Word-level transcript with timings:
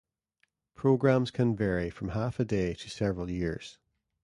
Programs 0.73 1.29
can 1.29 1.55
vary 1.55 1.91
from 1.91 2.09
half 2.09 2.39
a 2.39 2.43
day 2.43 2.73
to 2.73 2.89
several 2.89 3.29
years. 3.29 3.77